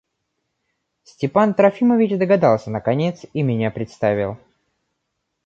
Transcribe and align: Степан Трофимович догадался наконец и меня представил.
Степан 1.03 1.53
Трофимович 1.53 2.17
догадался 2.17 2.71
наконец 2.71 3.23
и 3.33 3.43
меня 3.43 3.69
представил. 3.69 4.39